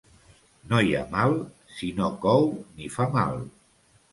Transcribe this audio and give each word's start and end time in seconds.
No 0.71 0.79
hi 0.87 0.95
ha 0.99 1.03
mal 1.11 1.35
si 1.75 1.91
no 1.99 2.09
cou 2.27 2.51
ni 2.81 2.91
fa 2.99 3.09
mal. 3.19 3.41